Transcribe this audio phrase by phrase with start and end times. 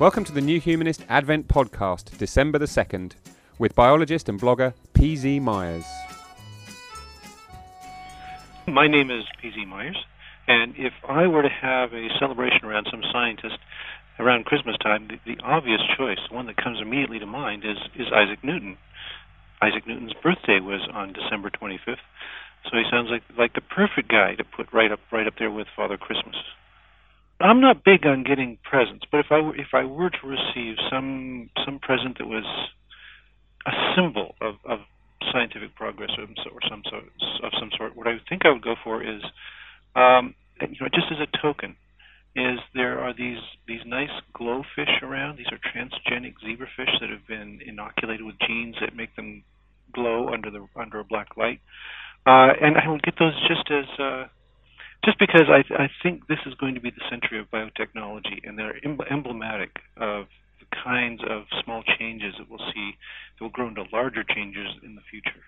[0.00, 3.12] Welcome to the New Humanist Advent Podcast, December the 2nd,
[3.60, 5.38] with biologist and blogger P.Z.
[5.38, 5.84] Myers.
[8.66, 9.64] My name is P.Z.
[9.66, 9.96] Myers,
[10.48, 13.58] and if I were to have a celebration around some scientist
[14.18, 17.78] around Christmas time, the, the obvious choice, the one that comes immediately to mind, is,
[17.94, 18.76] is Isaac Newton.
[19.62, 22.02] Isaac Newton's birthday was on December 25th,
[22.64, 25.52] so he sounds like like the perfect guy to put right up right up there
[25.52, 26.34] with Father Christmas.
[27.40, 30.76] I'm not big on getting presents, but if I were, if I were to receive
[30.90, 32.44] some some present that was
[33.66, 34.80] a symbol of, of
[35.32, 37.04] scientific progress or, or some sort
[37.42, 39.22] of some sort, what I think I would go for is,
[39.96, 41.76] um, you know, just as a token,
[42.36, 45.38] is there are these these nice GloFish around.
[45.38, 49.42] These are transgenic zebrafish that have been inoculated with genes that make them
[49.92, 51.60] glow under the under a black light,
[52.26, 54.26] uh, and I would get those just as uh,
[55.04, 58.58] just because I, I think this is going to be the century of biotechnology, and
[58.58, 60.26] they're em- emblematic of
[60.60, 62.92] the kinds of small changes that we'll see
[63.38, 65.42] that will grow into larger changes in the future.